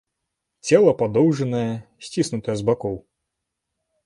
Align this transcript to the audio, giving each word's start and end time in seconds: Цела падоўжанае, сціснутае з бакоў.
Цела 0.69 0.93
падоўжанае, 1.01 1.67
сціснутае 2.09 2.57
з 2.63 2.67
бакоў. 2.71 2.95